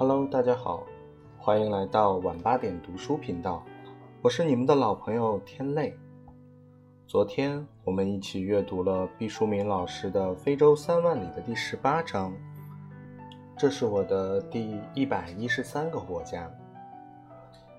[0.00, 0.84] Hello，大家好，
[1.40, 3.64] 欢迎来到晚八点读书频道，
[4.22, 5.92] 我是你们的老朋友天泪。
[7.08, 12.32] 昨天我们一起阅读了毕淑敏老师的《非洲三万里》的第十八章，
[13.56, 16.48] 这是我的第一百一十三个国家。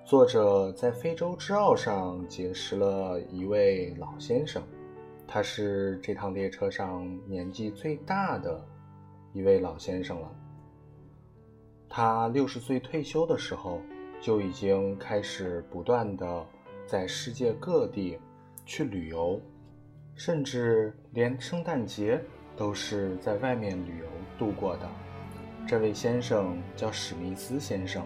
[0.03, 4.61] 作者在非洲之奥上结识了一位老先生，
[5.25, 8.61] 他是这趟列车上年纪最大的
[9.31, 10.29] 一位老先生了。
[11.89, 13.81] 他六十岁退休的时候，
[14.21, 16.45] 就已经开始不断的
[16.85, 18.19] 在世界各地
[18.65, 19.41] 去旅游，
[20.15, 22.21] 甚至连圣诞节
[22.55, 24.05] 都是在外面旅游
[24.37, 24.87] 度过的。
[25.67, 28.05] 这位先生叫史密斯先生，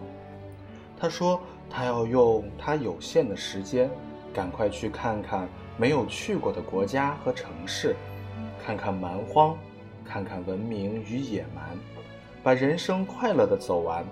[0.98, 1.40] 他说。
[1.70, 3.90] 他要用他有限的时间，
[4.34, 7.96] 赶快去看看没有去过的国家和城市，
[8.62, 9.56] 看看蛮荒，
[10.04, 11.76] 看看文明与野蛮，
[12.44, 14.04] 把人生快乐的走完，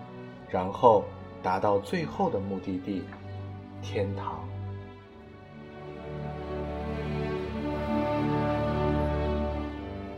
[0.49, 1.05] 然后
[1.43, 3.05] 达到最后的目的地——
[3.83, 4.43] 天堂。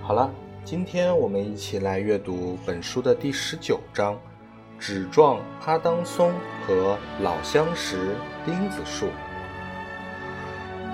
[0.00, 0.30] 好了，
[0.64, 4.16] 今天我们一起来阅读本书的第十九章。
[4.78, 6.32] 纸状阿当松
[6.66, 9.06] 和老相识钉子树。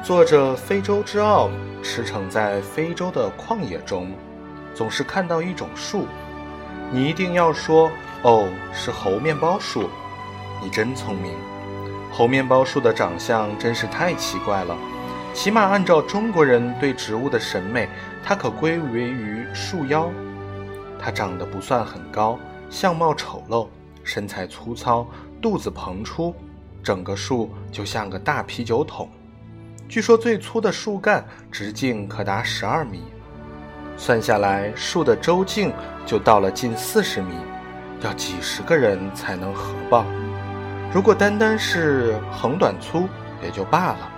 [0.02, 1.50] 坐着非洲之奥
[1.82, 4.10] 驰骋在非洲的旷野中，
[4.74, 6.04] 总是看到一种树，
[6.92, 7.90] 你一定要说
[8.22, 9.88] ：“哦，是猴面包树。”
[10.62, 11.32] 你真聪明。
[12.12, 14.76] 猴面包树的长相真是太奇怪了，
[15.32, 17.88] 起码按照中国人对植物的审美，
[18.24, 20.10] 它可归为于树妖。
[20.98, 22.38] 它长得不算很高。
[22.68, 23.66] 相貌丑陋，
[24.04, 25.06] 身材粗糙，
[25.40, 26.34] 肚子膨出，
[26.82, 29.08] 整个树就像个大啤酒桶。
[29.88, 33.02] 据说最粗的树干直径可达十二米，
[34.00, 35.70] 算下来树的周径
[36.06, 37.34] 就到了近四十米，
[38.00, 40.06] 要几十个人才能合抱。
[40.90, 43.06] 如果单单是横短粗
[43.42, 44.10] 也就罢了，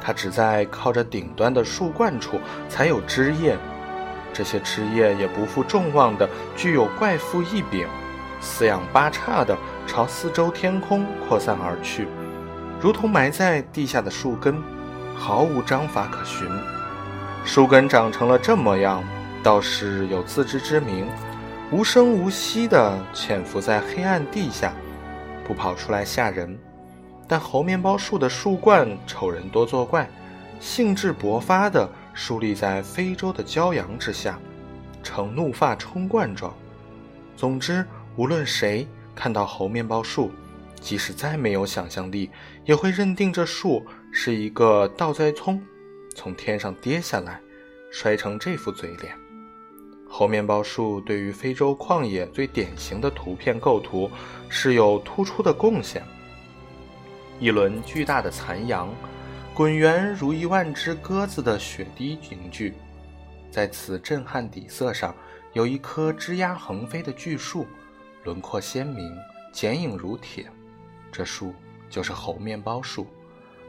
[0.00, 3.54] 它只在靠着顶端的树冠处才有枝叶。
[4.32, 6.26] 这些枝叶也不负众望的
[6.56, 7.86] 具有怪腹异柄，
[8.40, 9.54] 四仰八叉的
[9.86, 12.08] 朝四周天空扩散而去，
[12.80, 14.56] 如同埋在地下的树根，
[15.14, 16.48] 毫无章法可循。
[17.44, 19.02] 树根长成了这么样，
[19.48, 21.06] 倒是有自知之明，
[21.72, 24.74] 无声无息地潜伏在黑暗地下，
[25.42, 26.54] 不跑出来吓人。
[27.26, 30.06] 但猴面包树的树冠丑人多作怪，
[30.60, 31.88] 兴致勃发的。
[32.12, 34.38] 竖立在非洲的骄阳之下，
[35.02, 36.54] 呈怒发冲冠状。
[37.34, 37.82] 总之，
[38.16, 40.30] 无论谁看到猴面包树，
[40.78, 42.30] 即使再没有想象力，
[42.66, 43.82] 也会认定这树
[44.12, 45.58] 是一个倒栽葱，
[46.14, 47.40] 从天上跌下来，
[47.90, 49.17] 摔成这副嘴脸。
[50.08, 54.10] 猴面包树对于非洲旷野最典型的图片构图
[54.48, 56.02] 是有突出的贡献。
[57.38, 58.88] 一轮巨大的残阳。
[59.54, 62.74] 滚圆如一万只鸽子的雪滴凝聚，
[63.50, 65.12] 在此震撼底色上，
[65.52, 67.66] 有一棵枝桠横飞的巨树，
[68.22, 69.12] 轮廓鲜明，
[69.52, 70.48] 剪影如铁。
[71.10, 71.52] 这树
[71.90, 73.08] 就是猴面包树，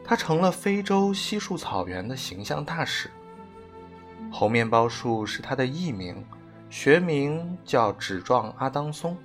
[0.04, 3.10] 它成了非洲稀树草原的形象大使。
[4.32, 6.26] 猴面包树是它的艺名，
[6.70, 9.18] 学名叫纸状阿当松。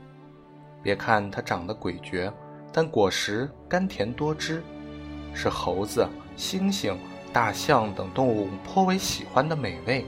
[0.82, 2.32] 别看它长得诡谲，
[2.72, 4.62] 但果实甘甜多汁，
[5.32, 6.06] 是猴子。
[6.37, 6.97] 猩猩、
[7.32, 10.04] 大象等动物颇为喜欢的美味。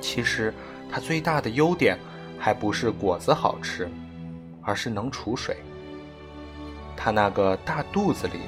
[0.00, 0.54] 其实，
[0.90, 1.98] 它最大的优点
[2.38, 3.90] 还不是果子好吃，
[4.62, 5.58] 而是能储水。
[6.96, 8.40] 它那个大肚子里，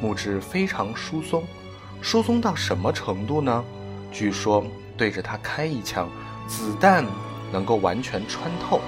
[0.00, 1.42] 木质非常疏松，
[2.00, 3.64] 疏松到什么程度呢？
[4.16, 4.64] 据说
[4.96, 6.08] 对着它开一枪，
[6.48, 7.04] 子弹
[7.52, 8.80] 能够完全穿透。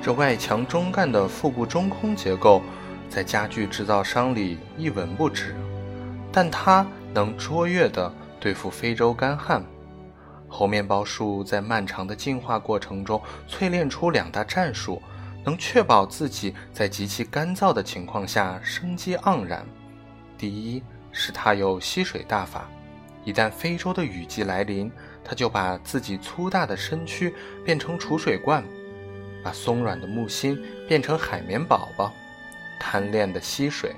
[0.00, 2.62] 这外强中干的腹部中空结构，
[3.10, 5.56] 在家具制造商里一文不值。
[6.30, 9.60] 但它能卓越地对付非洲干旱。
[10.46, 13.20] 猴面包树在漫长的进化过程中
[13.50, 15.02] 淬炼出两大战术，
[15.44, 19.66] 能确保自己在极其干燥的情况下生机盎然。
[20.38, 20.80] 第一
[21.10, 22.70] 是它有吸水大法，
[23.28, 24.90] 一旦非洲的雨季来临，
[25.22, 28.64] 它就把自己粗大的身躯变成储水罐，
[29.44, 30.58] 把松软的木心
[30.88, 32.10] 变成海绵宝宝，
[32.80, 33.94] 贪恋的吸水。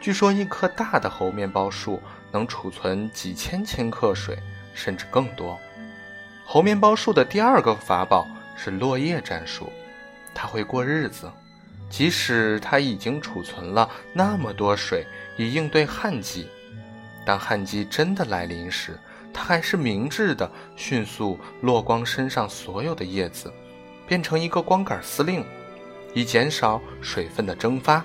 [0.00, 2.02] 据说一棵大的猴面包树
[2.32, 4.36] 能储存几千千克水，
[4.74, 5.56] 甚至更多。
[6.44, 8.26] 猴面包树的第二个法宝
[8.56, 9.72] 是落叶战术，
[10.34, 11.30] 它会过日子，
[11.88, 15.06] 即使它已经储存了那么多水
[15.36, 16.48] 以应对旱季，
[17.28, 18.98] 当旱季真的来临时，
[19.34, 23.52] 它还是明智的，迅速落光身上所有的叶子，
[24.06, 25.44] 变成一个光杆司令，
[26.14, 28.02] 以减少水分的蒸发。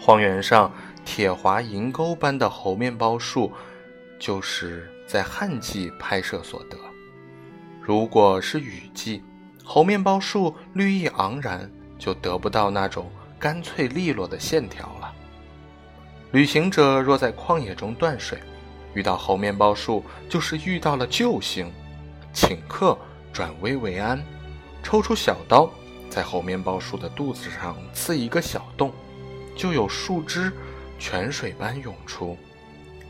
[0.00, 0.72] 荒原上
[1.04, 3.52] 铁滑银钩般的猴面包树，
[4.18, 6.78] 就是在旱季拍摄所得。
[7.82, 9.22] 如果是雨季，
[9.62, 14.97] 猴面包树绿意盎然，就得不到那种干脆利落的线条。
[16.30, 18.38] 旅行者若在旷野中断水，
[18.92, 21.72] 遇到猴面包树，就是遇到了救星。
[22.34, 22.96] 请客
[23.32, 24.22] 转危为安，
[24.82, 25.70] 抽出小刀，
[26.10, 28.92] 在猴面包树的肚子上刺一个小洞，
[29.56, 30.52] 就有树枝
[30.98, 32.36] 泉水般涌出。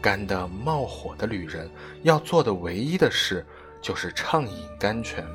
[0.01, 1.69] 干得冒火的旅人
[2.05, 3.45] 要做的唯一的事，
[3.83, 5.27] 就是畅饮甘泉。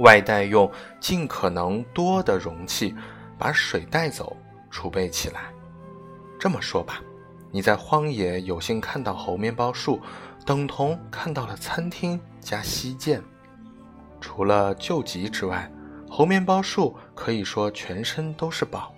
[0.00, 0.70] 外带用
[1.00, 2.94] 尽可能多的容器，
[3.38, 4.36] 把水带走，
[4.70, 5.50] 储备起来。
[6.40, 7.02] 这么说吧，
[7.50, 10.00] 你在荒野有幸看到猴面包树，
[10.46, 13.22] 等同看到了餐厅加西涧。
[14.22, 15.70] 除了救急之外，
[16.08, 18.94] 猴面包树可以说全身都是宝。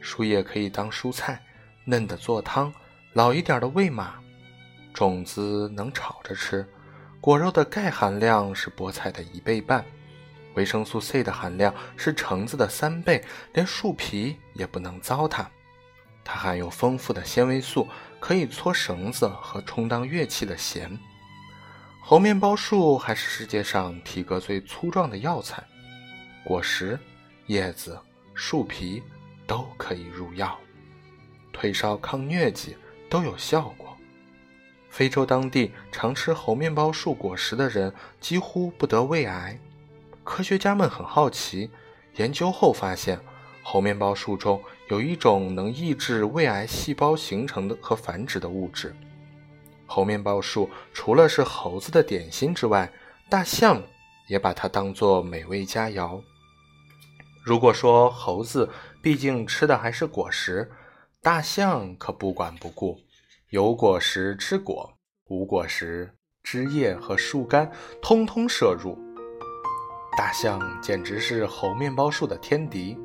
[0.00, 1.42] 树叶可以当蔬菜，
[1.84, 2.72] 嫩的做汤，
[3.12, 4.14] 老一点的喂马。
[4.94, 6.66] 种子能炒着吃，
[7.20, 9.84] 果肉的钙含量是菠菜的一倍半，
[10.54, 13.22] 维生素 C 的含量是橙子的三倍，
[13.52, 15.44] 连树皮也不能糟蹋。
[16.24, 17.88] 它含有丰富的纤维素，
[18.18, 20.98] 可以搓绳子和充当乐器的弦。
[22.02, 25.62] 猴面包树还是世界上体格最粗壮的药材，
[26.44, 26.98] 果实、
[27.46, 27.98] 叶子、
[28.34, 29.02] 树皮
[29.46, 30.58] 都可以入药，
[31.52, 32.76] 退烧抗疟疾
[33.08, 33.96] 都有效果。
[34.88, 39.58] 非洲当地常吃猴面包树果实的人几乎不得胃癌。
[40.24, 41.70] 科学家们很好奇，
[42.16, 43.20] 研究后发现。
[43.62, 48.94] 猴面包树中有一种能抑制胃癌细胞形成的和繁殖的物质。
[49.86, 52.92] 猴面包树除了是猴子的点心之外，
[53.28, 53.80] 大象
[54.28, 56.20] 也把它当作美味佳肴。
[57.44, 58.68] 如果说猴子
[59.00, 60.68] 毕竟吃的还是果实，
[61.22, 62.98] 大象可不管不顾，
[63.50, 64.92] 有果实吃果，
[65.28, 67.70] 无果实枝叶和树干
[68.02, 68.98] 通通摄入。
[70.18, 72.98] 大象简直是猴面包树的天敌。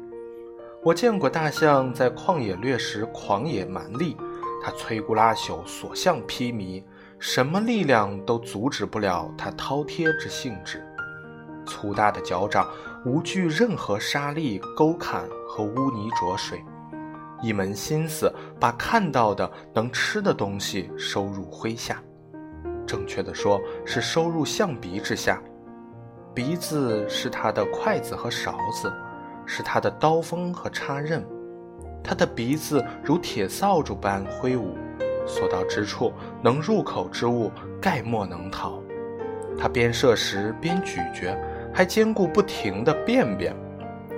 [0.86, 4.16] 我见过大象在旷野掠食，狂野蛮力，
[4.64, 6.84] 它摧枯拉朽，所向披靡，
[7.18, 10.86] 什么力量都阻止不了它饕餮之性质。
[11.66, 12.70] 粗大的脚掌
[13.04, 16.64] 无惧任何沙砾、沟坎和污泥浊水，
[17.42, 22.00] 一门心思把看到的能吃的东西收入麾下，
[22.86, 25.42] 正确的说是收入象鼻之下。
[26.36, 28.94] 鼻子是它的筷子和勺子。
[29.46, 31.26] 是他的刀锋和插刃，
[32.04, 34.76] 他的鼻子如铁扫帚般挥舞，
[35.26, 36.12] 所到之处
[36.42, 37.52] 能入口之物
[37.82, 38.82] 概莫能逃。
[39.58, 41.38] 他边摄食边咀嚼，
[41.74, 43.56] 还兼顾不停的便便，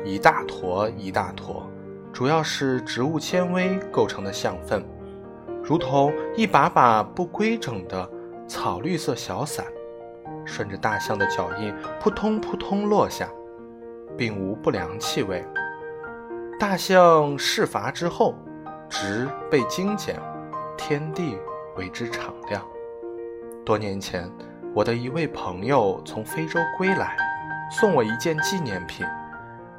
[0.03, 1.69] 一大坨一大坨，
[2.11, 4.83] 主要是植物纤维构成的象粪，
[5.63, 8.09] 如同一把把不规整的
[8.47, 9.65] 草绿色小伞，
[10.43, 13.29] 顺着大象的脚印扑通扑通落下。
[14.15, 15.43] 并无不良气味。
[16.59, 18.35] 大象事伐之后，
[18.89, 20.19] 植被精简，
[20.77, 21.37] 天地
[21.75, 22.63] 为之敞亮。
[23.65, 24.31] 多年前，
[24.73, 27.17] 我的一位朋友从非洲归来，
[27.71, 29.05] 送我一件纪念品。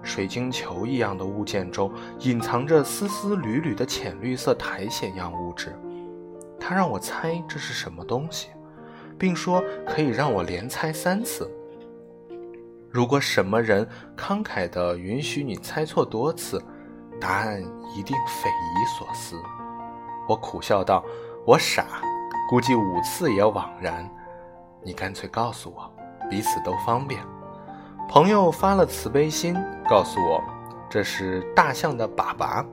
[0.03, 5.77] 水晶球一样的物件中，隐藏着丝丝缕缕的浅绿色苔藓样物质。
[6.61, 8.51] 他让我猜这是什么东西，
[9.19, 11.51] 并说可以让我连猜三次。
[12.91, 16.63] 如果什么人慷慨地允许你猜错多次，
[17.21, 17.63] 答案
[17.95, 19.37] 一定匪夷所思。
[20.27, 21.05] 我苦笑道
[21.47, 21.85] ：“我傻，
[22.49, 24.09] 估计五次也枉然。
[24.83, 25.91] 你干脆告诉我，
[26.31, 27.21] 彼此都方便。”
[28.09, 29.55] 朋友发了慈悲心，
[29.89, 30.43] 告诉我
[30.89, 32.65] 这是大象的粑粑。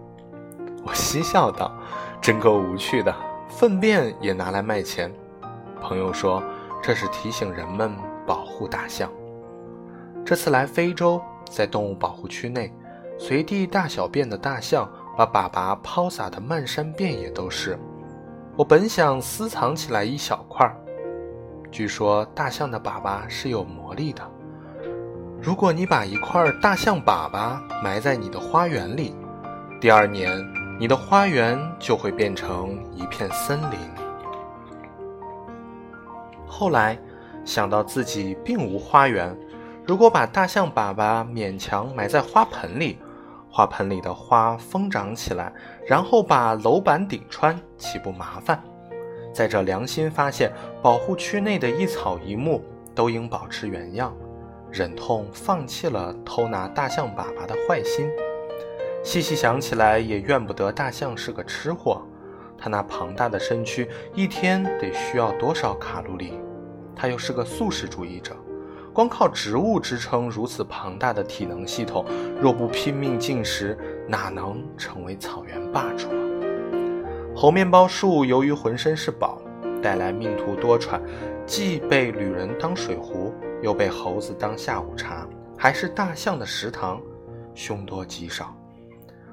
[0.86, 1.74] 我嬉笑道
[2.22, 3.14] ：“真够无趣的，
[3.50, 5.12] 粪便也拿来卖钱。”
[5.82, 6.42] 朋友说
[6.82, 7.94] ：“这是提醒人们
[8.26, 9.12] 保护大象。”
[10.26, 12.74] 这次来非洲，在动物保护区内，
[13.16, 17.78] 随地大小便的大象把粑粑抛洒的漫山遍野都是。
[18.56, 20.76] 我本想私藏起来一小块儿，
[21.70, 24.24] 据说大象的粑粑是有魔力的。
[25.40, 29.16] 如果你把一块大象粑粑埋在你的花园里，
[29.80, 30.44] 第二年
[30.80, 33.78] 你的花园就会变成一片森林。
[36.48, 36.98] 后来
[37.44, 39.38] 想到自己并无花园。
[39.88, 42.98] 如果把大象粑粑勉强埋在花盆里，
[43.52, 45.54] 花盆里的花疯长起来，
[45.86, 48.60] 然后把楼板顶穿，岂不麻烦？
[49.32, 50.52] 再者，良心发现，
[50.82, 52.64] 保护区内的一草一木
[52.96, 54.12] 都应保持原样，
[54.72, 58.10] 忍痛放弃了偷拿大象粑粑的坏心。
[59.04, 62.02] 细细想起来，也怨不得大象是个吃货。
[62.58, 66.34] 它那庞大的身躯一天得需要多少卡路里？
[66.96, 68.36] 它又是个素食主义者，
[68.96, 72.06] 光靠植物支撑如此庞大的体能系统，
[72.42, 76.16] 若不拼命进食，哪能成为草原霸主啊？
[77.36, 79.42] 猴面包树由于浑身是宝，
[79.84, 81.02] 带来命途多舛，
[81.46, 87.02] 既被旅人当水壶，又被猴子当下午茶，还是大象的食堂，
[87.54, 88.56] 凶多吉少。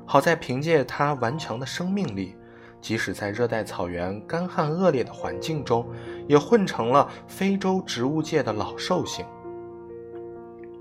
[0.04, 2.34] 好在凭借它顽强的生命力，
[2.80, 5.88] 即使在热带草原干旱恶劣的环境中，
[6.26, 9.24] 也混成了非洲植物界的老寿星。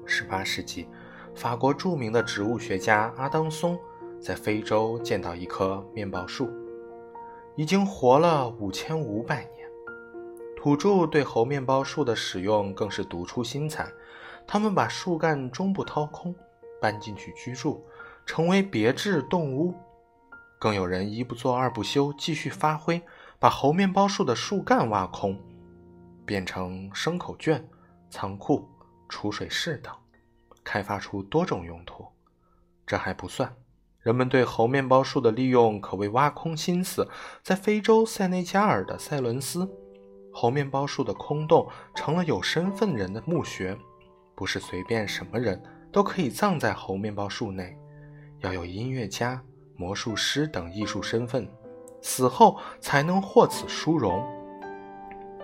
[0.05, 0.87] 十八世纪，
[1.35, 3.79] 法国著名的植物学家阿当松
[4.19, 6.49] 在非洲见到一棵面包树，
[7.55, 9.67] 已经活了五千五百年。
[10.55, 13.87] 土著对猴面包树的使用更是独出心裁，
[14.45, 16.35] 他们把树干中部掏空，
[16.79, 17.83] 搬进去居住。
[18.23, 19.73] 成为别致动屋，
[20.59, 23.01] 更有人一不做二不休，继续发挥，
[23.39, 25.37] 把猴面包树的树干挖空，
[26.23, 27.67] 变成牲口圈、
[28.11, 28.69] 仓库、
[29.11, 29.93] 储水室等，
[30.63, 32.07] 开发出多种用途。
[32.87, 33.53] 这还不算，
[33.99, 37.05] 人们对猴面包树的利用可谓挖空心思。
[37.43, 39.69] 在非洲塞内加尔的塞伦斯，
[40.31, 43.77] 猴面包树的空洞成了有身份人的墓穴，
[44.33, 47.77] 不是随便什么人都可以葬在猴面包树内。
[48.39, 49.43] 要有音乐家、
[49.75, 51.47] 魔术师等艺术身份，
[52.01, 54.25] 死后才能获此殊荣。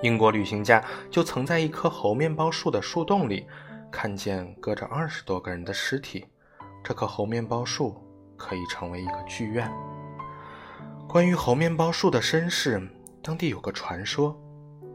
[0.01, 3.47] 英国旅行家就曾在一棵猴面包树的树洞里
[3.91, 6.25] 看见搁着二十多个人的尸体。
[6.83, 7.95] 这棵猴面包树
[8.37, 9.71] 可以成为一个剧院。
[11.07, 12.81] 关于猴面包树的身世，
[13.21, 14.37] 当地有个传说：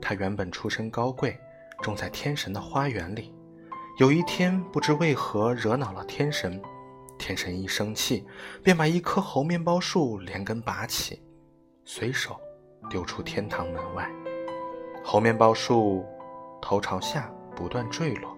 [0.00, 1.38] 它原本出身高贵，
[1.82, 3.34] 种在天神的花园里。
[3.98, 6.60] 有一天，不知为何惹恼了天神。
[7.18, 8.26] 天神一生气，
[8.62, 11.22] 便把一棵猴面包树连根拔起，
[11.84, 12.40] 随手
[12.88, 14.10] 丢出天堂门外。
[15.04, 16.04] 猴面包树
[16.60, 18.36] 头朝下不断坠落，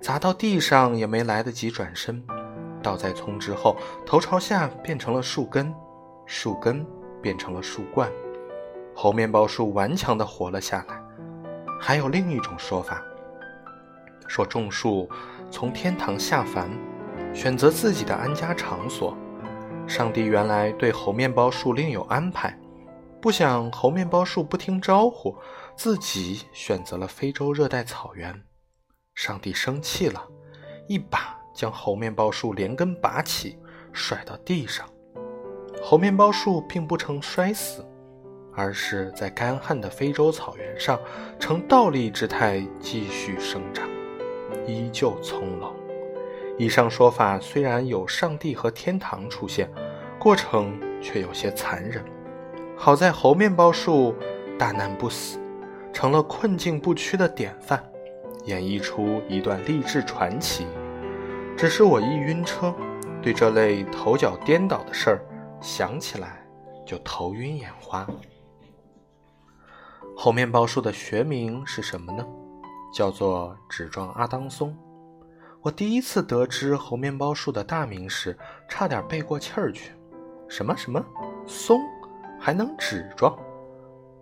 [0.00, 2.22] 砸到地上也没来得及转身，
[2.82, 5.74] 倒在葱之后，头朝下变成了树根，
[6.26, 6.86] 树根
[7.22, 8.10] 变成了树冠，
[8.94, 11.00] 猴面包树顽强地活了下来。
[11.80, 13.02] 还有另一种说法，
[14.28, 15.08] 说种树
[15.50, 16.70] 从天堂下凡。
[17.32, 19.16] 选择自己的安家场所，
[19.88, 22.56] 上帝原来对猴面包树另有安排，
[23.20, 25.34] 不想猴面包树不听招呼，
[25.76, 28.42] 自己选择了非洲热带草原。
[29.14, 30.26] 上帝生气了，
[30.88, 33.58] 一把将猴面包树连根拔起，
[33.92, 34.86] 甩到地上。
[35.82, 37.84] 猴面包树并不曾摔死，
[38.54, 40.98] 而是在干旱的非洲草原上
[41.38, 43.88] 呈倒立之态继续生长，
[44.66, 45.72] 依旧葱茏。
[46.56, 49.68] 以上说法虽然有上帝和天堂出现，
[50.18, 52.04] 过程却有些残忍。
[52.76, 54.14] 好在猴面包树
[54.58, 55.38] 大难不死，
[55.94, 57.82] 成了困境不屈的典范，
[58.44, 60.66] 演绎出一段励志传奇。
[61.56, 62.74] 只是我一晕车，
[63.22, 65.24] 对这类头脚颠倒的事儿
[65.60, 66.44] 想起来
[66.84, 68.04] 就头晕眼花。
[70.16, 72.26] 猴面包树的学名是什么呢？
[72.92, 74.76] 叫做纸状阿当松。
[75.62, 78.36] 我第一次得知猴面包树的大名时，
[78.68, 79.92] 差点背过气儿去。
[80.48, 81.02] 什么什么
[81.46, 81.80] 松，
[82.38, 83.38] 还能纸状？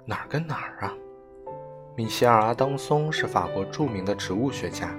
[0.04, 0.94] 哪儿跟哪儿啊？
[1.94, 4.94] 米歇尔·阿当松是法国著名的植物学家。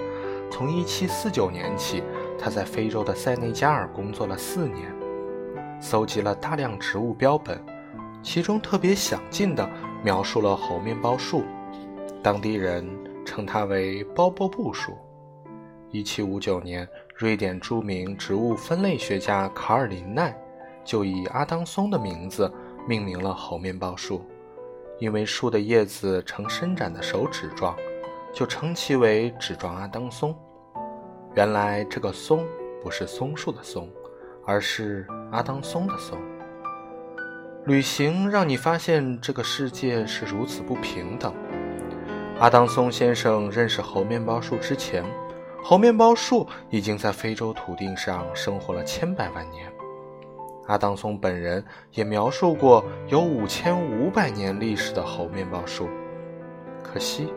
[0.52, 2.04] 从1749年起，
[2.38, 4.94] 他在非洲的塞内加尔工作了四年，
[5.82, 7.60] 搜集了大量植物标本，
[8.22, 9.68] 其中特别详尽地
[10.04, 11.44] 描述了猴面包树。
[12.22, 12.88] 当地人
[13.26, 14.96] 称它为包波布树。
[15.90, 20.36] 一七五九年，瑞典著名植物分类学家卡尔林奈
[20.84, 22.52] 就以阿当松的名字
[22.88, 24.24] 命名了猴面包树，
[25.00, 27.76] 因为树的叶子呈伸展的手指状，
[28.34, 30.36] 就称其为指状阿当松。
[31.36, 32.46] 原来这个松
[32.82, 33.90] 不是松树的松，
[34.46, 36.18] 而是阿当松的松。
[37.66, 41.34] 旅行让你发现这个世界是如此不平等。
[42.40, 45.04] 阿当松先生认识猴面包树之前。
[45.66, 49.73] 猴面包树已经在非洲土地上生活了千百万年。
[50.66, 55.90] 阿当松本人也描述过有五千五百年历史的猴面包树。
[56.82, 57.34] 可惜，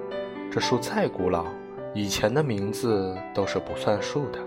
[0.50, 1.47] 这树再古老，
[1.92, 4.38] 以前的名字都是不算数的。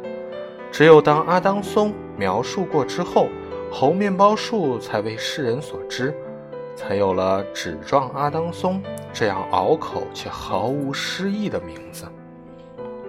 [0.71, 3.27] 只有当阿当松描述过之后，
[3.71, 6.13] 猴面包树才为世人所知，
[6.75, 8.81] 才有了纸状阿当松
[9.11, 12.05] 这样拗口且毫无诗意的名字。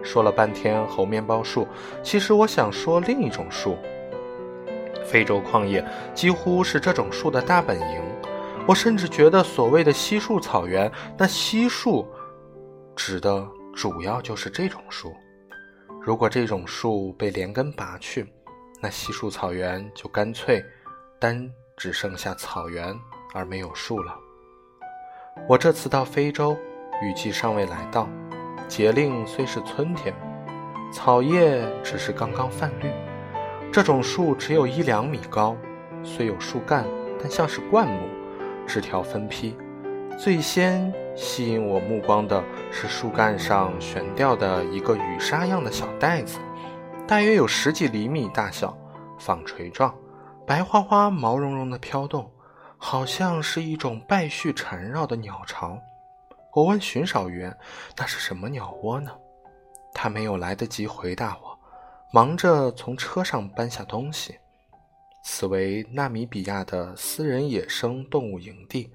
[0.03, 1.69] 说了半天猴面包树，
[2.03, 3.77] 其实我想说另一种树。
[5.11, 8.02] 非洲旷野几乎是这种树的大本营。
[8.69, 12.07] 我甚至觉得，所谓的稀树草原，那稀树
[12.95, 15.12] 指的主要就是这种树。
[16.00, 18.33] 如果这种树被连根拔去，
[18.81, 20.64] 那稀树草原就干脆
[21.19, 22.97] 单只剩下草原
[23.35, 24.14] 而没有树了。
[25.49, 26.57] 我这次到非洲，
[27.02, 28.09] 雨季尚未来到，
[28.69, 30.14] 节令虽是春天，
[30.93, 32.88] 草叶只是刚刚泛绿。
[33.73, 35.57] 这种树只有一两米高，
[36.03, 36.85] 虽有树干，
[37.21, 38.09] 但像是灌木，
[38.67, 39.57] 枝条分批。
[40.19, 46.41] 最先吸引我目光的是树干上悬吊的一个羽纱样的小袋子，
[47.07, 48.77] 大约有十几厘米大小，
[49.21, 49.95] 纺锤状，
[50.45, 52.29] 白花花、毛茸茸的飘动，
[52.77, 55.79] 好像是一种败絮缠绕的鸟巢。
[56.53, 57.57] 我问巡哨员
[57.97, 59.12] ：“那是什么鸟窝呢？”
[59.95, 61.50] 他没有来得及回答我。
[62.12, 64.37] 忙着从车上搬下东西。
[65.25, 68.90] 此为纳米比亚的私人野生动物营地。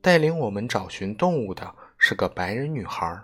[0.00, 3.20] 带领我们找寻动物的是个白人女孩，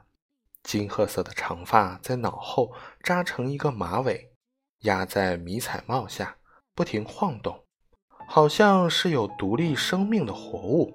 [0.64, 2.73] 金褐色的长发在脑后
[3.03, 4.33] 扎成一个马尾，
[4.81, 6.37] 压在迷彩帽下，
[6.75, 7.64] 不停晃动，
[8.26, 10.93] 好像是有独立生命的活物。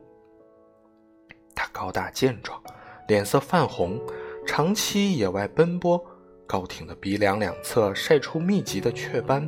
[1.55, 2.61] 她高大健壮，
[3.07, 3.97] 脸色泛红，
[4.45, 6.05] 长期野外奔波。
[6.49, 9.47] 高挺的鼻梁两侧晒出密集的雀斑，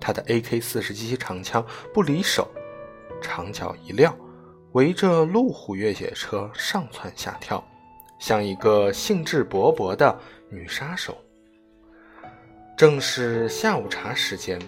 [0.00, 1.64] 他的 AK-47 长枪
[1.94, 2.48] 不离手，
[3.22, 4.12] 长脚一撂，
[4.72, 7.62] 围着路虎越野车上蹿下跳，
[8.18, 10.18] 像一个兴致勃勃的
[10.50, 11.16] 女杀手。
[12.76, 14.60] 正是下午茶时间，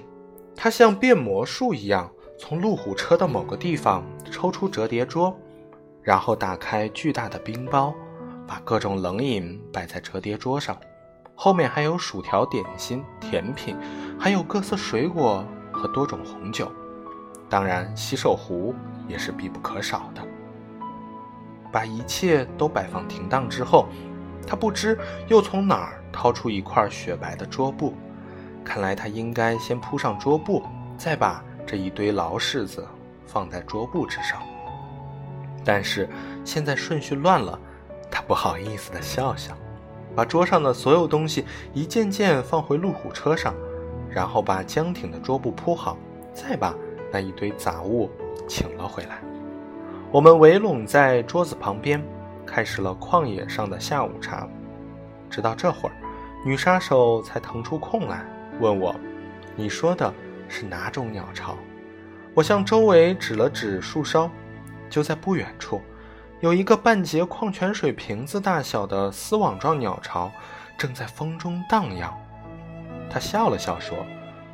[0.55, 5.37] 他像变魔术一样从路虎车的某个地方抽出折叠桌，
[6.05, 7.93] 然后打开巨大的冰包，
[8.47, 10.79] 把各种冷饮摆在折叠桌上。
[11.40, 13.77] 后面还有薯条、点心、甜品，
[14.18, 16.68] 还有各色水果和多种红酒，
[17.48, 18.74] 当然洗手壶
[19.07, 20.22] 也是必不可少的。
[21.70, 23.87] 把一切都摆放停当之后，
[24.48, 24.98] 他不知
[25.29, 27.94] 又从哪儿掏出一块雪白的桌布，
[28.64, 30.64] 看来他应该先铺上桌布，
[30.96, 32.85] 再把这一堆老柿子
[33.24, 34.42] 放在桌布之上。
[35.64, 36.09] 但是
[36.44, 37.57] 现在顺序乱了，
[38.11, 39.57] 他不好意思的笑笑。
[40.18, 43.54] 把桌上的所有东西一件件放回路虎车上，
[44.11, 45.96] 然后把僵挺的桌布铺好，
[46.35, 46.74] 再把
[47.12, 48.11] 那一堆杂物
[48.48, 49.20] 请了回来。
[50.11, 52.04] 我们围拢在桌子旁边，
[52.44, 54.48] 开始了旷野上的下午茶。
[55.31, 55.94] 直到这会儿，
[56.44, 58.26] 女杀手才腾出空来
[58.59, 58.92] 问我
[59.54, 60.12] ：“你说的
[60.48, 61.57] 是哪种鸟巢？”
[62.35, 64.28] 我向周围指了指树梢，
[64.90, 65.81] 就在不远处。
[66.40, 70.31] 有一个半截矿泉水瓶子大小的丝网状鸟巢，
[70.79, 72.16] 正在风中荡漾。
[73.11, 74.07] 他笑了笑说：“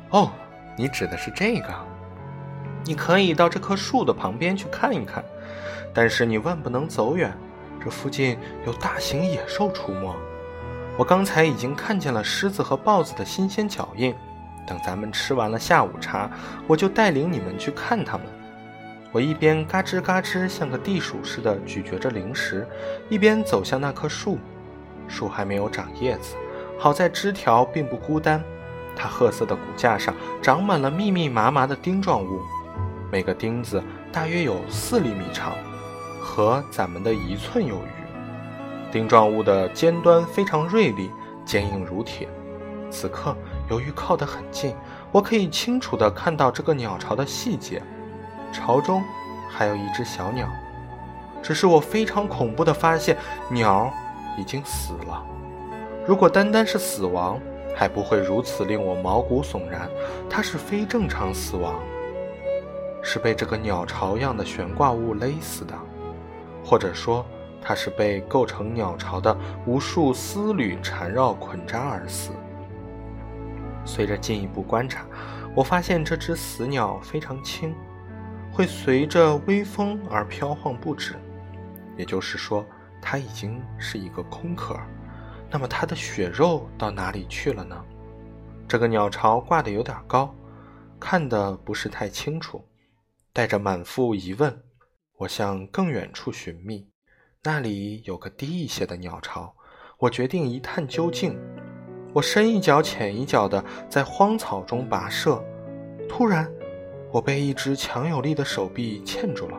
[0.09, 0.31] 哦，
[0.75, 1.67] 你指的是这个？
[2.83, 5.23] 你可以到这棵树的旁边去看一看，
[5.93, 7.31] 但是你万不能走远，
[7.79, 10.11] 这附近有大型野兽出没。
[10.97, 14.15] 我刚才已经看见了狮子和豹子的新鲜脚印。
[14.65, 16.27] 等咱们吃完了下午茶，
[16.65, 18.25] 我就带领你们去看它们。”
[19.15, 22.67] 我一边嘎吱嘎吱像个地鼠似的咀嚼着零食，
[23.07, 24.37] 一边走向那棵树。
[25.07, 26.35] 树还没有长叶子，
[26.77, 28.43] 好在枝条并不孤单。
[28.93, 32.41] 它褐色的骨架上长满了密密麻麻的钉状物，
[33.09, 35.53] 每个钉子大约有四厘米长，
[36.19, 38.91] 和咱们的一寸有余。
[38.91, 41.09] 钉状物的尖端非常锐利，
[41.45, 42.27] 坚硬如铁。
[42.91, 43.33] 此刻，
[43.69, 44.75] 由于靠得很近，
[45.13, 47.81] 我可以清楚地看到这个鸟巢的细节。
[48.55, 49.03] 巢中
[49.49, 50.47] 还有一只小鸟，
[51.43, 53.17] 只是我非常恐怖地发现，
[53.49, 53.91] 鸟
[54.37, 55.23] 已经死了。
[56.07, 57.37] 如果单单是死亡，
[57.75, 59.89] 还不会如此令我毛骨悚然。
[60.29, 61.75] 它是非正常死亡，
[63.03, 65.73] 是被这个鸟巢样的悬挂物勒死的，
[66.63, 67.25] 或者说，
[67.61, 72.31] 它是被构成鸟巢的无数丝缕缠绕捆扎而死。
[73.83, 75.05] 随着进一步观察，
[75.55, 77.75] 我发现这只死鸟非常轻。
[78.55, 81.15] 会随着微风而飘晃不止，
[81.97, 82.65] 也就是说，
[83.01, 84.79] 它已经是一个空壳。
[85.51, 87.75] 那么，它的血肉到哪里去了呢？
[88.65, 90.33] 这个鸟巢挂得有点高，
[90.97, 92.65] 看得不是太清楚。
[93.33, 94.63] 带着满腹疑问，
[95.17, 96.87] 我向更远处寻觅，
[97.43, 99.53] 那里有个低一些的鸟巢。
[99.97, 101.37] 我决定一探究竟。
[102.13, 105.43] 我深一脚浅一脚的在荒草中跋涉，
[106.07, 106.49] 突然。
[107.15, 109.57] 我被一只强有力的手臂牵住了，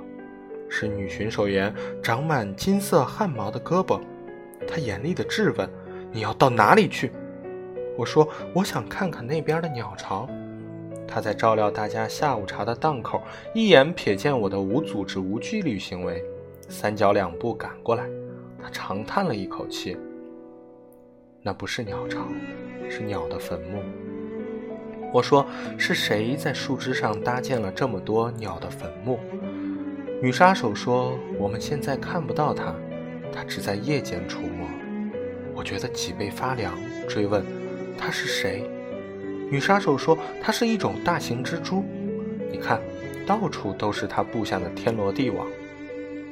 [0.68, 3.98] 是女巡守员长满金色汗毛的胳膊。
[4.68, 5.66] 她严厉地质问
[6.12, 7.10] ：“你要到哪里去？”
[7.96, 10.28] 我说：“我想看看那边的鸟巢。”
[11.08, 13.22] 她在照料大家下午茶的档口，
[13.54, 16.22] 一眼瞥见我的无组织、无纪律行为，
[16.68, 18.06] 三脚两步赶过来。
[18.62, 19.96] 她长叹了一口气
[21.40, 22.28] ：“那不是鸟巢，
[22.90, 23.82] 是鸟的坟墓。”
[25.12, 25.46] 我说
[25.78, 29.18] ：“是谁在树枝上搭建了这么多鸟的坟墓？”
[30.20, 32.74] 女杀手说：“我们现在看不到它，
[33.32, 34.66] 它只在夜间出没。”
[35.54, 36.74] 我觉得脊背发凉，
[37.08, 37.44] 追问
[37.96, 38.68] ：“它是谁？”
[39.50, 41.84] 女杀手说：“它是一种大型蜘蛛，
[42.50, 42.80] 你看，
[43.26, 45.46] 到处都是它布下的天罗地网。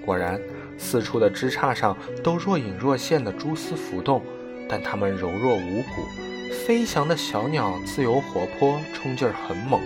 [0.05, 0.39] 果然，
[0.77, 4.21] 四处的枝杈上都若隐若现的蛛丝浮动，
[4.69, 6.03] 但它们柔弱无骨。
[6.55, 9.81] 飞翔的小鸟自由活泼，冲劲儿很猛。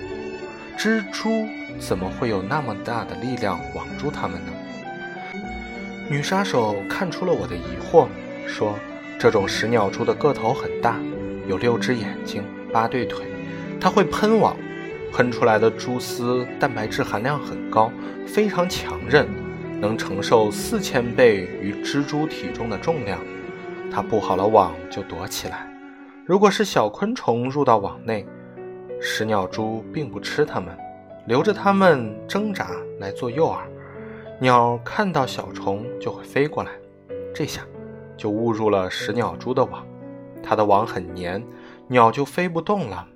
[0.78, 1.48] 蜘蛛
[1.81, 4.52] 怎么会有那么大的力量网住它们呢？”
[6.09, 8.07] 女杀手看出了我的疑惑，
[8.46, 8.78] 说
[9.18, 10.96] ：“这种食鸟蛛的个头很大，
[11.48, 13.26] 有六只眼睛。”八对腿，
[13.81, 14.57] 它会喷网，
[15.12, 17.90] 喷出来的蛛丝蛋白质含量很高，
[18.26, 19.26] 非常强韧，
[19.81, 23.18] 能承受四千倍于蜘蛛体重的重量。
[23.90, 25.67] 它布好了网就躲起来。
[26.29, 28.27] 如果是小昆虫入到网内，
[29.01, 30.77] 食鸟蛛并不吃它们，
[31.27, 32.69] 留着它们挣扎
[33.01, 33.61] 来做诱饵。
[34.38, 36.71] 鸟看到小虫就会飞过来，
[37.35, 37.62] 这下
[38.14, 39.83] 就误入了食鸟蛛的网。
[40.43, 41.43] 它的网很黏。
[41.87, 43.07] 鸟就飞不动了，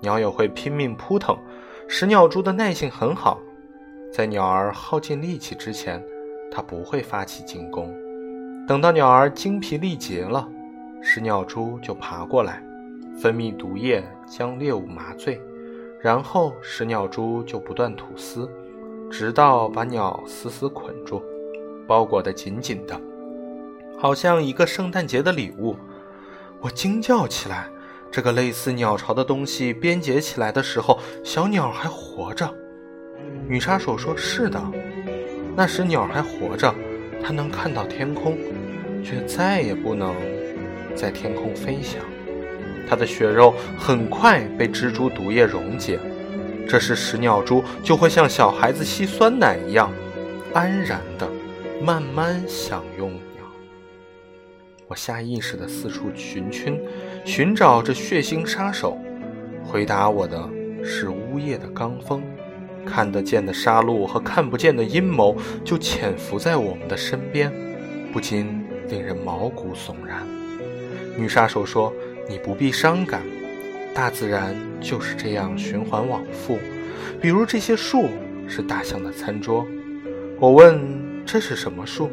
[0.00, 1.36] 鸟也会拼命扑腾。
[1.86, 3.38] 食鸟蛛的耐性很好，
[4.10, 6.02] 在鸟儿耗尽力气之前，
[6.50, 7.94] 它不会发起进攻。
[8.66, 10.48] 等到鸟儿精疲力竭了，
[11.08, 12.60] 石鸟蛛就爬过来，
[13.16, 15.40] 分泌毒液将猎物麻醉，
[16.02, 18.50] 然后石鸟蛛就不断吐丝，
[19.08, 21.22] 直到把鸟死死捆住，
[21.86, 23.00] 包裹得紧紧的，
[23.96, 25.76] 好像一个圣诞节的礼物。
[26.60, 27.68] 我惊叫起来。
[28.10, 32.52] 这个类似鸟巢的东西编结起来的时候，小鸟还活着。
[33.46, 34.60] 女杀手说：“是的，
[35.54, 36.74] 那时鸟还活着，
[37.22, 38.36] 它能看到天空，
[39.04, 40.14] 却再也不能
[40.96, 42.02] 在天空飞翔。
[42.88, 45.98] 它的血肉很快被蜘蛛毒液溶解，
[46.68, 49.92] 这时食鸟蛛就会像小孩子吸酸奶一样，
[50.52, 51.28] 安然的
[51.82, 53.12] 慢慢享用。”
[54.88, 56.80] 我下意识地四处寻亲，
[57.24, 58.96] 寻找这血腥杀手。
[59.64, 60.48] 回答我的
[60.84, 62.22] 是呜咽的罡风。
[62.84, 67.52] 看得见的杀戮和看不见的阴谋就潜伏在我们的身边，
[68.12, 70.24] 不禁令人毛骨悚然。
[71.16, 71.92] 女杀手说
[72.28, 73.22] ：“你不必伤感，
[73.94, 76.58] 大自然就是这样循环往复。
[77.20, 78.10] 比如这些树
[78.46, 79.66] 是大象的餐桌。”
[80.38, 80.78] 我问
[81.24, 82.10] ：“这是什么树？”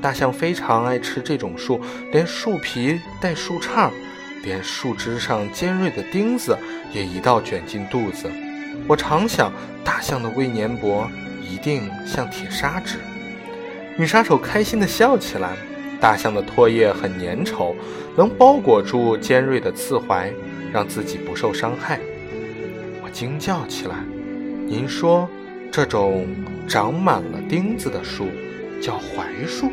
[0.00, 1.80] 大象非常爱吃这种树，
[2.12, 3.90] 连树皮带树杈，
[4.44, 6.56] 连树枝上尖锐的钉子
[6.92, 8.30] 也一道卷进肚子。
[8.86, 11.10] 我常想，大象的胃黏膜
[11.42, 12.98] 一定像铁砂纸。
[13.96, 15.56] 女杀手开心地笑起来。
[16.00, 17.74] 大象的唾液很粘稠，
[18.16, 20.32] 能包裹住尖锐的刺槐，
[20.72, 21.98] 让自己不受伤害。
[23.02, 23.96] 我惊叫起来
[24.66, 25.28] ：“您说，
[25.70, 26.26] 这种
[26.68, 28.26] 长满了钉子的树
[28.80, 29.70] 叫槐树？”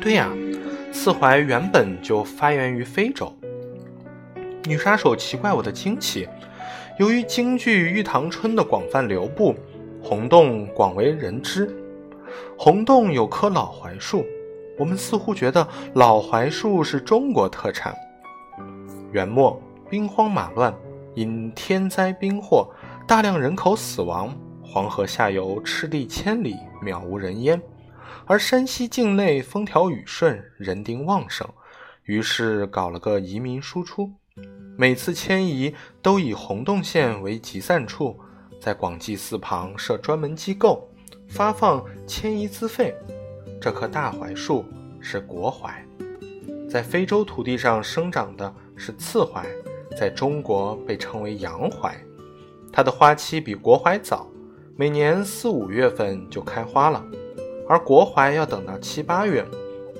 [0.00, 0.30] 对呀，
[0.92, 3.32] 刺槐原本就发源于非洲。
[4.66, 6.28] 女杀手奇怪我的惊奇。
[6.98, 9.54] 由于京剧《玉堂春》的广泛流布，
[10.02, 11.74] 红洞广为人知。
[12.58, 14.26] 红洞有棵老槐树，
[14.80, 17.94] 我们似乎觉得老槐树是中国特产。
[19.12, 20.74] 元末兵荒马乱，
[21.14, 22.66] 因天灾兵祸，
[23.06, 27.60] 大量人口死亡，黄河下游赤地千里，渺无人烟。
[28.24, 31.46] 而山西境内风调雨顺，人丁旺盛，
[32.04, 34.10] 于是搞了个移民输出。
[34.78, 38.18] 每次迁移都以洪洞县为集散处，
[38.58, 40.88] 在广济寺旁设专门机构，
[41.28, 42.94] 发放迁移资费。
[43.60, 44.64] 这棵大槐树
[45.00, 45.84] 是国槐，
[46.66, 49.44] 在非洲土地上生长的是刺槐，
[49.98, 51.94] 在中国被称为洋槐。
[52.72, 54.26] 它的花期比国槐早，
[54.76, 57.04] 每年四五月份就开花了。
[57.68, 59.44] 而国槐要等到七八月，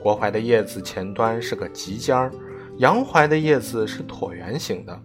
[0.03, 2.33] 国槐的叶子前端是个棘尖儿，
[2.79, 4.99] 洋槐的叶子是椭圆形的，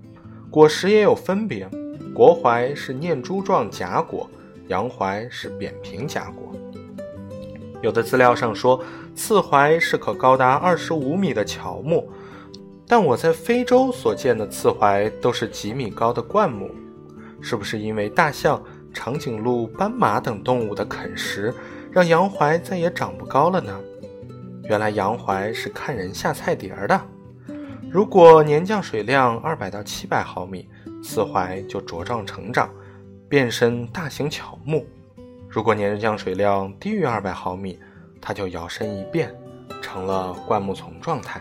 [0.49, 1.69] 果实也有分别，
[2.13, 4.29] 国槐是念珠状荚果，
[4.69, 6.44] 洋槐是扁平荚果。
[7.85, 12.09] 有的资料上说刺槐是棵高达二十五米的乔木，
[12.87, 16.73] 但我在非洲所见的刺槐都是几米高的灌木，
[17.39, 18.59] 是不是因为大象、
[18.91, 21.53] 长颈鹿、斑马等动物的啃食？
[21.91, 23.79] 让洋槐再也长不高了呢。
[24.63, 26.99] 原来洋槐是看人下菜碟儿的。
[27.91, 30.67] 如果年降水量二百到七百毫米，
[31.03, 32.67] 刺槐就茁壮成长，
[33.29, 34.79] 变身大型乔木；
[35.55, 37.79] 如果年降水量低于二百毫米，
[38.19, 39.33] 它就摇身一变，
[39.81, 41.39] 成了灌木丛状态。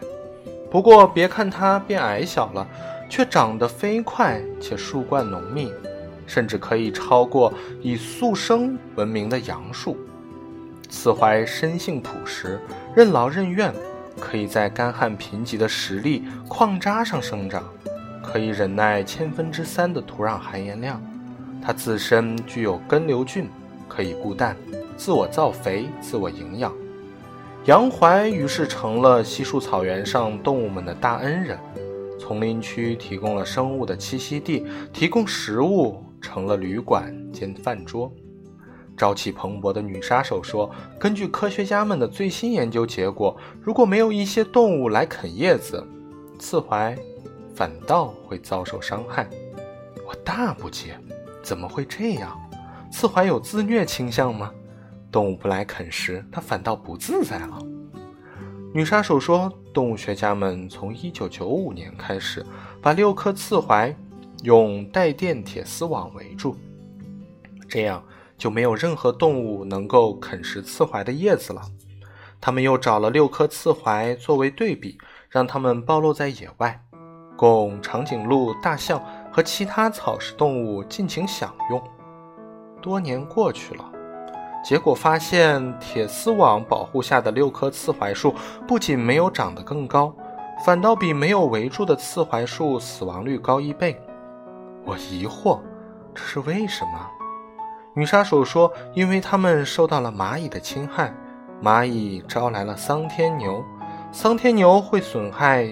[0.70, 2.64] 不过，别看它变矮小了，
[3.10, 5.72] 却长得飞快且树冠浓密，
[6.28, 9.96] 甚至可以超过以速生闻名的杨树。
[10.88, 12.60] 此槐生性朴实，
[12.94, 13.74] 任劳任怨，
[14.20, 17.64] 可以在干旱贫瘠的石砾、矿渣上生长，
[18.22, 21.02] 可以忍耐千分之三的土壤含盐量。
[21.60, 23.50] 它自身具有根瘤菌，
[23.94, 24.56] 可以固氮，
[24.96, 26.74] 自我造肥，自我营养。
[27.66, 31.58] 杨槐于是成了稀树草原上动物们的大恩人，
[32.18, 38.12] 丛林区提供了生物的栖息地，提供食物，成了旅馆兼饭桌。
[38.96, 45.84] 朝气蓬勃的女杀手说：“根据科学家们的最新研究结果，如果没有一些动物来啃叶子，
[46.38, 46.96] 刺槐
[47.54, 49.28] 反倒会遭受伤害。”
[50.06, 50.98] 我大不解，
[51.42, 52.38] 怎么会这样？
[52.94, 54.52] 刺槐有自虐倾向吗？
[55.10, 57.58] 动物不来啃食，它反倒不自在了。
[58.72, 62.46] 女杀手说：“动物学家们从1995年开始，
[62.80, 63.96] 把六棵刺槐
[64.44, 66.56] 用带电铁丝网围住，
[67.68, 68.00] 这样
[68.38, 71.62] 就没有任何动物能够啃食刺槐的叶子了。
[72.40, 74.96] 他们又找了六棵刺槐作为对比，
[75.28, 76.80] 让它们暴露在野外，
[77.36, 81.82] 供长颈鹿、大象和其他草食动物尽情享用。
[82.84, 83.90] 多年过去了。”
[84.62, 88.34] 结果发现，铁丝网保护下的六棵刺槐树
[88.66, 90.14] 不仅没有长得更高，
[90.64, 94.00] 反倒比没有围住的刺槐树死亡率高一倍。
[94.84, 95.60] 我疑惑，
[96.14, 97.10] 这是为什么？
[97.94, 101.14] 女杀手说：“因为它们受到了蚂蚁的侵害，
[101.62, 103.62] 蚂蚁招来了桑天牛，
[104.12, 105.68] 桑天牛会损害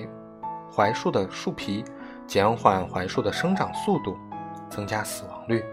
[0.71, 1.83] 槐树的树皮，
[2.27, 4.17] 减缓槐树的生长速度，
[4.69, 5.65] 增加死亡率，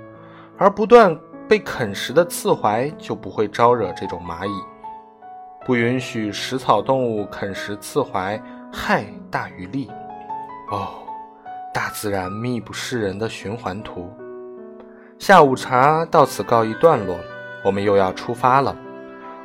[0.58, 1.14] 而不断。”
[1.50, 4.52] 被啃食的刺槐就不会招惹这种蚂蚁，
[5.66, 8.40] 不允许食草动物啃食刺槐，
[8.72, 9.90] 害大于利。
[10.70, 10.90] 哦，
[11.74, 14.14] 大自然密不示人的循环图。
[15.18, 17.18] 下午茶到此告一段落，
[17.66, 18.76] 我们又要出发了。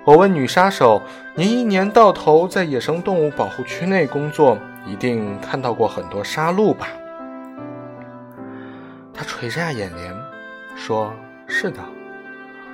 [0.04, 1.00] 我问女杀手
[1.34, 6.86] ：“您一年到头在野生动物保护区内工作，一定看到过很多杀戮吧？”
[9.14, 10.14] 她垂下眼帘，
[10.76, 11.10] 说。
[11.46, 11.78] 是的，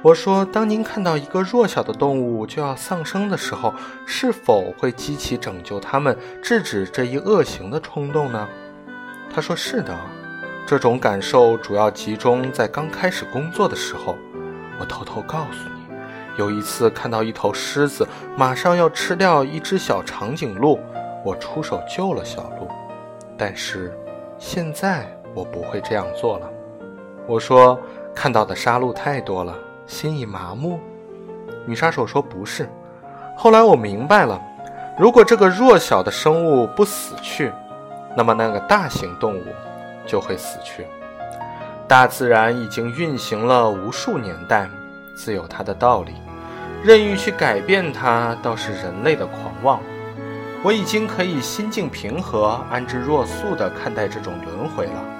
[0.02, 3.74] 我说，当您看到一个弱小的动物就要丧生的时候，
[4.06, 8.48] 是否会激起拯救它们、制止这一恶行的冲动呢？
[9.30, 9.94] 他说：“是的，
[10.66, 14.16] 这种感受主要集中在刚开始工作的时候。
[14.78, 15.94] 我偷偷告诉你，
[16.38, 20.80] 有一次看到一头狮子马上要吃掉一只小长颈鹿，
[21.22, 22.66] 我出手救了小鹿。
[23.36, 23.94] 但是
[24.38, 26.50] 现在我不会这样做了。”
[27.28, 27.78] 我说。
[28.12, 29.56] 看到的杀戮太多了，
[29.90, 30.78] 心已麻木。
[31.66, 32.70] 女杀手说：“不是。”
[33.36, 34.40] 后来我明白了，
[34.96, 37.50] 如果这个弱小的生物不死去，
[38.16, 39.44] 那么那个大型动物
[40.06, 40.86] 就会死去。
[41.88, 44.70] 大自然已经运行了无数年代，
[45.16, 46.12] 自有它的道理。
[46.84, 49.80] 任意去改变它，倒是人类的狂妄。
[50.62, 55.19] 我已经可以心境平和、安之若素地看待这种轮回了。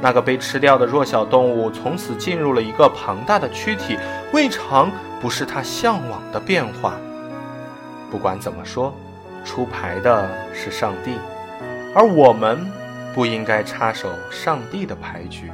[0.00, 3.98] 那个被吃掉的弱小动物从此进入了一个庞大的躯体，
[4.32, 6.94] 未尝不是他向往的变化。
[8.10, 8.94] 不管怎么说，
[9.44, 11.16] 出牌的是上帝，
[11.94, 12.70] 而我们
[13.12, 15.50] 不应该插手上帝的牌局。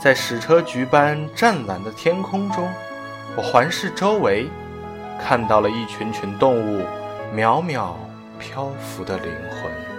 [0.00, 2.68] 在矢车菊般湛蓝的天空中，
[3.36, 4.48] 我环视周围，
[5.20, 6.84] 看到了一群群动物
[7.34, 7.92] 渺渺
[8.38, 9.89] 漂浮的灵魂。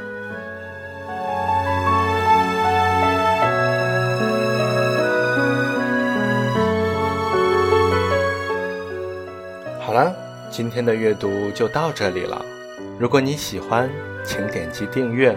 [9.92, 10.16] 好了，
[10.50, 12.42] 今天的阅读就到这里了。
[12.98, 13.90] 如果你喜欢，
[14.24, 15.36] 请点击订阅。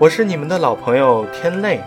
[0.00, 1.82] 我是你们的老朋友天泪，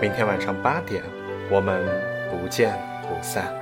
[0.00, 1.02] 明天晚上八点，
[1.50, 1.84] 我们
[2.30, 3.54] 不见不散。